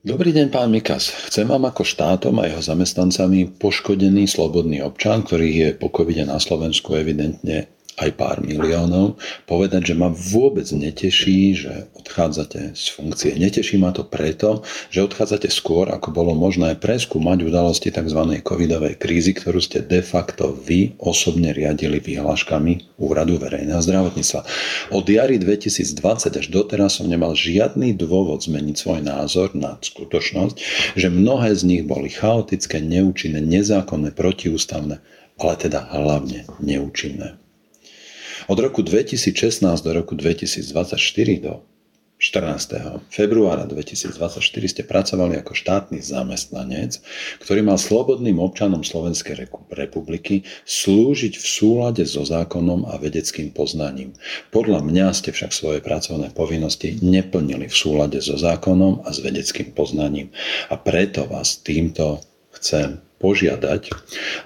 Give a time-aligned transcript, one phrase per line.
[0.00, 1.12] Dobrý deň, pán Mikas.
[1.28, 6.40] Chcem vám ako štátom a jeho zamestnancami poškodený slobodný občan, ktorý je po covide na
[6.40, 7.68] Slovensku evidentne
[8.00, 13.36] aj pár miliónov, povedať, že ma vôbec neteší, že odchádzate z funkcie.
[13.36, 18.40] Neteší ma to preto, že odchádzate skôr, ako bolo možné preskúmať udalosti tzv.
[18.40, 24.40] covidovej krízy, ktorú ste de facto vy osobne riadili vyhláškami Úradu verejného zdravotníctva.
[24.92, 30.56] Od jary 2020 až doteraz som nemal žiadny dôvod zmeniť svoj názor na skutočnosť,
[30.96, 35.00] že mnohé z nich boli chaotické, neúčinné, nezákonné, protiústavné,
[35.40, 37.40] ale teda hlavne neúčinné.
[38.50, 40.98] Od roku 2016 do roku 2024
[41.38, 41.62] do
[42.18, 43.06] 14.
[43.06, 46.98] februára 2024 ste pracovali ako štátny zamestnanec,
[47.46, 54.18] ktorý mal slobodným občanom Slovenskej republiky slúžiť v súlade so zákonom a vedeckým poznaním.
[54.50, 59.70] Podľa mňa ste však svoje pracovné povinnosti neplnili v súlade so zákonom a s vedeckým
[59.78, 60.34] poznaním.
[60.66, 62.18] A preto vás týmto
[62.58, 63.94] chcem požiadať,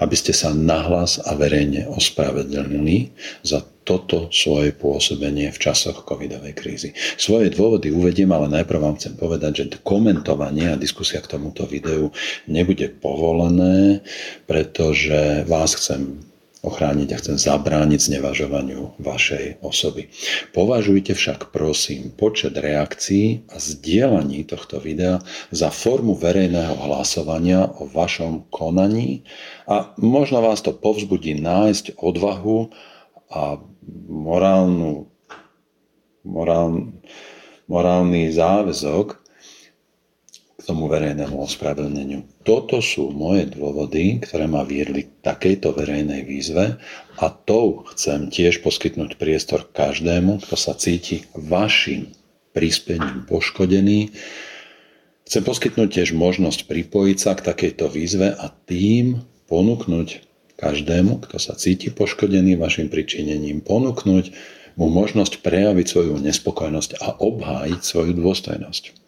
[0.05, 6.91] aby ste sa nahlas a verejne ospravedlnili za toto svoje pôsobenie v časoch covidovej krízy.
[7.21, 12.11] Svoje dôvody uvediem, ale najprv vám chcem povedať, že komentovanie a diskusia k tomuto videu
[12.49, 14.01] nebude povolené,
[14.49, 16.25] pretože vás chcem
[16.65, 20.09] ochrániť a chcem zabrániť znevažovaniu vašej osoby.
[20.57, 25.21] Považujte však prosím počet reakcií a zdieľaní tohto videa
[25.53, 29.29] za formu verejného hlasovania o vašom konaní
[29.69, 32.73] a možno vás to povzbudí nájsť odvahu
[33.35, 33.59] a
[34.07, 35.11] morálnu,
[36.23, 36.95] morál,
[37.67, 39.25] morálny záväzok
[40.65, 42.25] tomu verejnému ospravedlneniu.
[42.41, 46.81] Toto sú moje dôvody, ktoré ma viedli k takejto verejnej výzve
[47.21, 52.17] a tou chcem tiež poskytnúť priestor každému, kto sa cíti vašim
[52.57, 54.17] prispením poškodený.
[55.29, 59.21] Chcem poskytnúť tiež možnosť pripojiť sa k takejto výzve a tým
[59.53, 64.31] ponúknuť každému, kto sa cíti poškodený vašim pričinením, ponúknuť
[64.75, 69.05] mu možnosť prejaviť svoju nespokojnosť a obhájiť svoju dôstojnosť.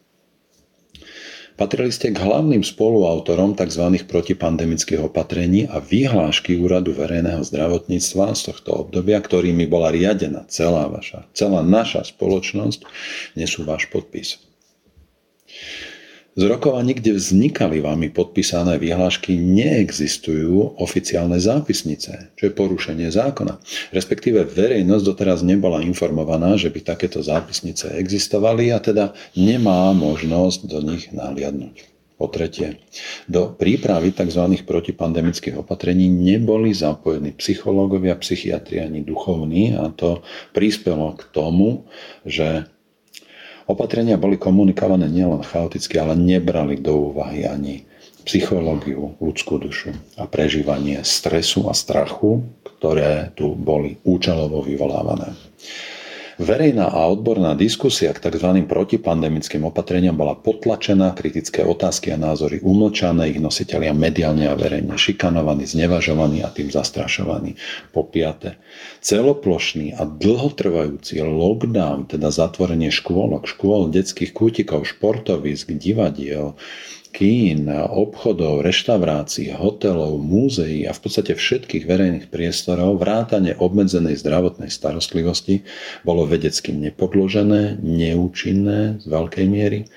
[1.57, 4.05] Patrili ste k hlavným spoluautorom tzv.
[4.05, 11.25] protipandemických opatrení a vyhlášky Úradu verejného zdravotníctva z tohto obdobia, ktorými bola riadená celá vaša,
[11.33, 12.85] celá naša spoločnosť,
[13.41, 14.37] nesú váš podpis.
[16.37, 23.57] Z rokovaní, kde vznikali vami podpísané vyhlášky, neexistujú oficiálne zápisnice, čo je porušenie zákona.
[23.97, 30.85] Respektíve verejnosť doteraz nebola informovaná, že by takéto zápisnice existovali a teda nemá možnosť do
[30.85, 31.97] nich nahliadnúť.
[32.21, 32.85] Po tretie,
[33.25, 34.61] do prípravy tzv.
[34.61, 40.21] protipandemických opatrení neboli zapojení psychológovia, psychiatri ani duchovní a to
[40.53, 41.89] prispelo k tomu,
[42.29, 42.69] že
[43.67, 47.83] Opatrenia boli komunikované nielen chaoticky, ale nebrali do úvahy ani
[48.23, 55.35] psychológiu, ľudskú dušu a prežívanie stresu a strachu, ktoré tu boli účelovo vyvolávané.
[56.37, 58.69] Verejná a odborná diskusia k tzv.
[58.69, 65.65] protipandemickým opatreniam bola potlačená, kritické otázky a názory umlčané, ich nositeľia mediálne a verejne šikanovaní,
[65.65, 67.57] znevažovaní a tým zastrašovaní.
[67.89, 68.61] Po piate,
[69.01, 76.53] celoplošný a dlhotrvajúci lockdown, teda zatvorenie škôlok, škôl, detských kútikov, športovisk, divadiel,
[77.17, 85.65] kín, obchodov, reštaurácií, hotelov, múzeí a v podstate všetkých verejných priestorov vrátane obmedzenej zdravotnej starostlivosti
[86.05, 89.89] bolo vedecky nepodložené, neúčinné z veľkej miery,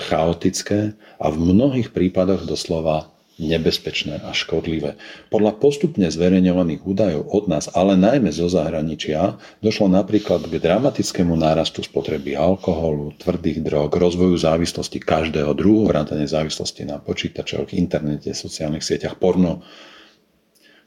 [0.00, 3.11] chaotické a v mnohých prípadoch doslova
[3.42, 4.94] nebezpečné a škodlivé.
[5.28, 11.82] Podľa postupne zverejňovaných údajov od nás, ale najmä zo zahraničia, došlo napríklad k dramatickému nárastu
[11.82, 19.18] spotreby alkoholu, tvrdých drog, rozvoju závislosti každého druhu, vrátane závislosti na počítačoch, internete, sociálnych sieťach,
[19.18, 19.66] porno,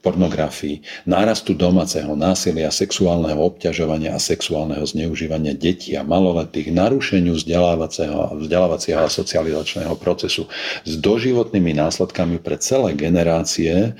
[0.06, 9.02] pornografii, nárastu domáceho násilia, sexuálneho obťažovania a sexuálneho zneužívania detí a maloletých, narušeniu vzdelávacieho, vzdelávacieho
[9.02, 10.46] a socializačného procesu
[10.86, 13.98] s doživotnými následkami pre celé generácie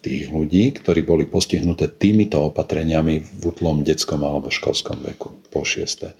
[0.00, 5.34] tých ľudí, ktorí boli postihnuté týmito opatreniami v útlom detskom alebo školskom veku.
[5.50, 6.14] Po šieste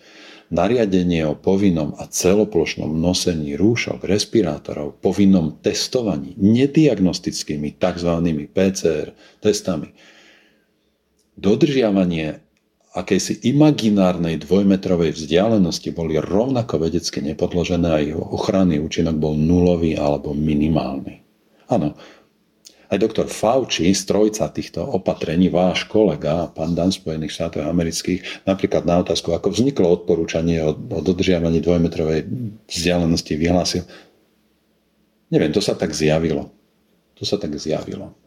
[0.51, 8.13] nariadenie o povinnom a celoplošnom nosení rúšok, respirátorov, povinnom testovaní nediagnostickými tzv.
[8.51, 9.95] PCR testami,
[11.39, 12.43] dodržiavanie
[12.91, 20.35] akejsi imaginárnej dvojmetrovej vzdialenosti boli rovnako vedecky nepodložené a jeho ochranný účinok bol nulový alebo
[20.35, 21.23] minimálny.
[21.71, 21.95] Áno,
[22.91, 28.99] aj doktor Fauci, strojca týchto opatrení, váš kolega, pán Dan Spojených štátov amerických, napríklad na
[29.01, 32.27] otázku, ako vzniklo odporúčanie o, o dodržiavaní dvojmetrovej
[32.67, 33.83] vzdialenosti, vyhlásil,
[35.31, 36.51] Neviem, to sa tak zjavilo.
[37.15, 38.19] To sa tak zjavilo.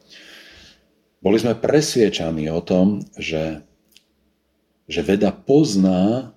[1.20, 3.60] Boli sme presviečaní o tom, že,
[4.88, 6.32] že veda pozná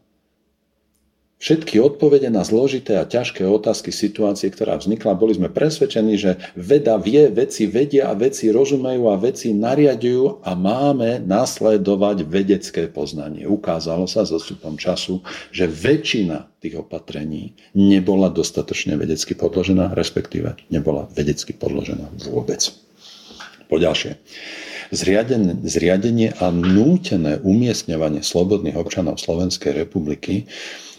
[1.37, 5.17] všetky odpovede na zložité a ťažké otázky situácie, ktorá vznikla.
[5.17, 10.51] Boli sme presvedčení, že veda vie, veci vedia a veci rozumejú a veci nariadujú a
[10.57, 13.45] máme nasledovať vedecké poznanie.
[13.45, 15.21] Ukázalo sa so stupom času,
[15.53, 22.65] že väčšina tých opatrení nebola dostatočne vedecky podložená, respektíve nebola vedecky podložená vôbec.
[23.69, 24.17] Poďalšie.
[24.87, 30.47] Zriadenie, zriadenie a nútené umiestňovanie slobodných občanov Slovenskej republiky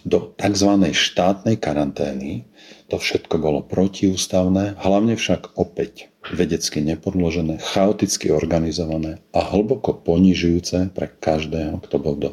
[0.03, 0.71] do tzv.
[0.91, 2.49] štátnej karantény.
[2.89, 11.13] To všetko bolo protiústavné, hlavne však opäť vedecky nepodložené, chaoticky organizované a hlboko ponižujúce pre
[11.13, 12.31] každého, kto bol do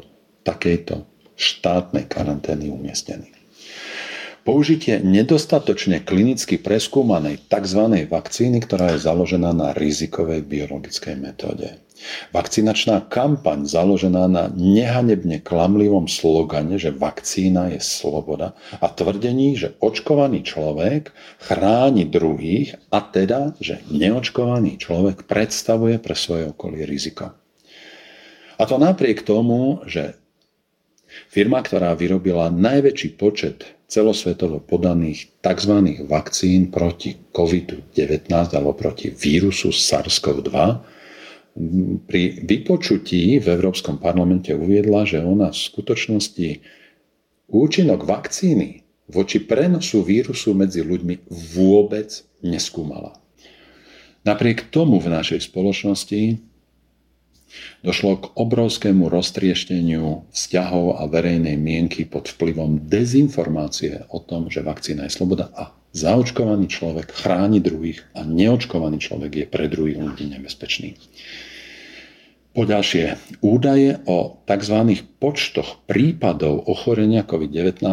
[0.48, 1.04] takejto
[1.36, 3.35] štátnej karantény umiestnený.
[4.46, 8.06] Použitie nedostatočne klinicky preskúmanej tzv.
[8.06, 11.82] vakcíny, ktorá je založená na rizikovej biologickej metóde.
[12.30, 20.46] Vakcinačná kampaň založená na nehanebne klamlivom slogane, že vakcína je sloboda a tvrdení, že očkovaný
[20.46, 21.10] človek
[21.42, 27.34] chráni druhých a teda, že neočkovaný človek predstavuje pre svoje okolie riziko.
[28.56, 30.14] A to napriek tomu, že
[31.30, 35.74] firma, ktorá vyrobila najväčší počet celosvetovo podaných tzv.
[36.10, 40.52] vakcín proti COVID-19 alebo proti vírusu SARS-CoV-2
[42.04, 46.48] pri vypočutí v Európskom parlamente uviedla, že ona v skutočnosti
[47.48, 52.10] účinok vakcíny voči prenosu vírusu medzi ľuďmi vôbec
[52.42, 53.16] neskúmala.
[54.26, 56.42] Napriek tomu v našej spoločnosti
[57.80, 65.06] Došlo k obrovskému roztriešteniu vzťahov a verejnej mienky pod vplyvom dezinformácie o tom, že vakcína
[65.06, 70.98] je sloboda a zaočkovaný človek chráni druhých a neočkovaný človek je pre druhých ľudí nebezpečný.
[72.56, 74.76] Poďalšie, údaje o tzv.
[75.20, 77.84] počtoch prípadov ochorenia COVID-19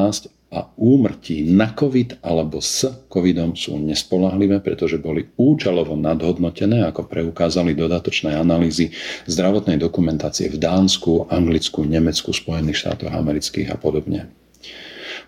[0.53, 7.73] a úmrtí na COVID alebo s COVIDom sú nespolahlivé, pretože boli účelovo nadhodnotené, ako preukázali
[7.73, 8.93] dodatočné analýzy
[9.25, 14.29] zdravotnej dokumentácie v Dánsku, Anglicku, Nemecku, Spojených štátoch amerických a podobne.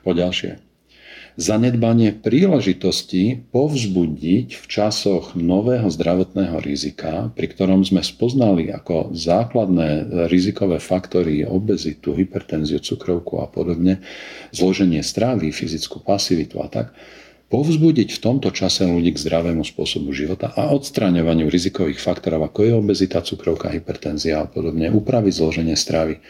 [0.06, 0.62] Poďalšie,
[1.36, 10.80] zanedbanie príležitosti povzbudiť v časoch nového zdravotného rizika, pri ktorom sme spoznali ako základné rizikové
[10.80, 14.00] faktory obezitu, hypertenziu, cukrovku a podobne,
[14.56, 16.96] zloženie stravy, fyzickú pasivitu a tak,
[17.52, 22.72] povzbudiť v tomto čase ľudí k zdravému spôsobu života a odstraňovaniu rizikových faktorov, ako je
[22.74, 26.24] obezita, cukrovka, hypertenzia a podobne, upraviť zloženie stravy.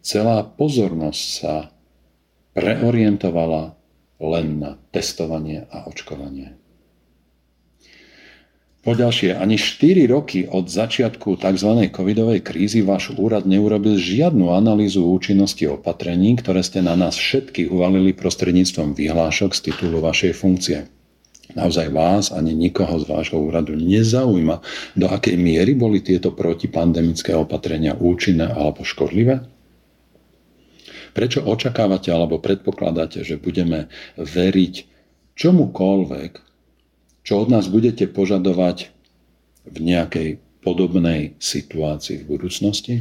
[0.00, 1.74] Celá pozornosť sa
[2.56, 3.76] preorientovala
[4.20, 6.56] len na testovanie a očkovanie.
[8.86, 11.90] Poďalšie, ani 4 roky od začiatku tzv.
[11.90, 18.14] covidovej krízy váš úrad neurobil žiadnu analýzu účinnosti opatrení, ktoré ste na nás všetkých uvalili
[18.14, 20.86] prostredníctvom vyhlášok z titulu vašej funkcie.
[21.58, 24.62] Naozaj vás ani nikoho z vášho úradu nezaujíma,
[24.94, 29.55] do akej miery boli tieto protipandemické opatrenia účinné alebo škodlivé?
[31.16, 33.88] Prečo očakávate alebo predpokladáte, že budeme
[34.20, 34.74] veriť
[35.32, 36.32] čomukoľvek,
[37.24, 38.92] čo od nás budete požadovať
[39.64, 40.28] v nejakej
[40.60, 42.94] podobnej situácii v budúcnosti?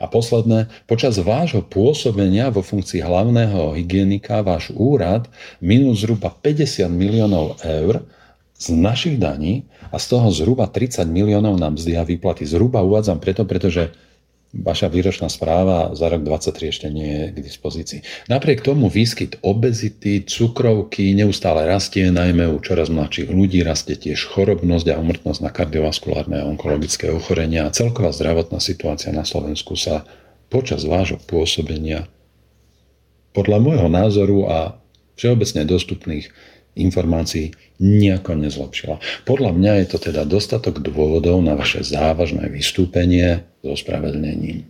[0.00, 5.28] A posledné, počas vášho pôsobenia vo funkcii hlavného hygienika váš úrad
[5.60, 8.00] minul zhruba 50 miliónov eur
[8.56, 12.48] z našich daní a z toho zhruba 30 miliónov nám mzdy a výplaty.
[12.48, 13.92] Zhruba uvádzam preto, pretože
[14.50, 18.00] Vaša výročná správa za rok 2023 ešte nie je k dispozícii.
[18.26, 24.90] Napriek tomu výskyt obezity, cukrovky neustále rastie, najmä u čoraz mladších ľudí, rastie tiež chorobnosť
[24.90, 30.02] a umrtnosť na kardiovaskulárne a onkologické ochorenia a celková zdravotná situácia na Slovensku sa
[30.50, 32.10] počas vášho pôsobenia
[33.30, 34.58] podľa môjho názoru a
[35.14, 36.26] všeobecne dostupných
[36.76, 39.00] informácií nejako nezlepšila.
[39.24, 44.68] Podľa mňa je to teda dostatok dôvodov na vaše závažné vystúpenie so spravedlnením.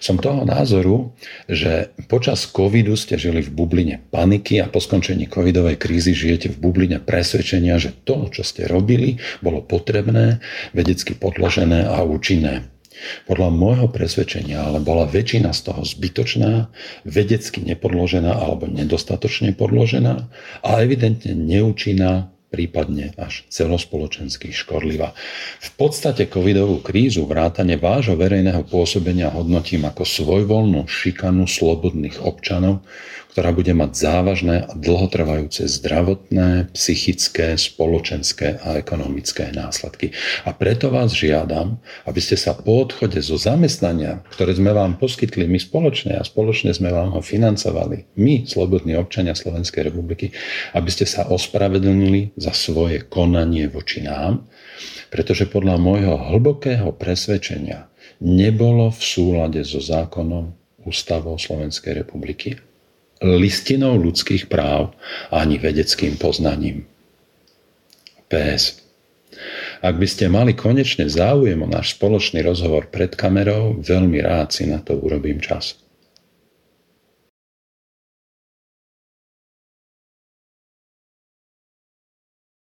[0.00, 1.12] Som toho názoru,
[1.44, 6.60] že počas covidu ste žili v bubline paniky a po skončení covidovej krízy žijete v
[6.64, 10.40] bubline presvedčenia, že to, čo ste robili, bolo potrebné,
[10.72, 12.79] vedecky podložené a účinné.
[13.28, 16.72] Podľa môjho presvedčenia ale bola väčšina z toho zbytočná,
[17.04, 20.26] vedecky nepodložená alebo nedostatočne podložená
[20.64, 25.14] a evidentne neúčinná prípadne až celospoločensky škodlivá.
[25.62, 32.82] V podstate covidovú krízu vrátane vášho verejného pôsobenia hodnotím ako svojvoľnú šikanu slobodných občanov,
[33.30, 40.10] ktorá bude mať závažné a dlhotrvajúce zdravotné, psychické, spoločenské a ekonomické následky.
[40.42, 41.78] A preto vás žiadam,
[42.10, 46.74] aby ste sa po odchode zo zamestnania, ktoré sme vám poskytli my spoločne a spoločne
[46.74, 50.34] sme vám ho financovali, my, slobodní občania Slovenskej republiky,
[50.74, 54.48] aby ste sa ospravedlnili za svoje konanie voči nám,
[55.12, 57.92] pretože podľa môjho hlbokého presvedčenia
[58.24, 60.56] nebolo v súlade so zákonom
[60.88, 62.56] Ústavou Slovenskej republiky
[63.20, 64.96] listinou ľudských práv
[65.28, 66.88] ani vedeckým poznaním.
[68.32, 68.80] PS.
[69.84, 74.64] Ak by ste mali konečne záujem o náš spoločný rozhovor pred kamerou, veľmi rád si
[74.68, 75.76] na to urobím čas.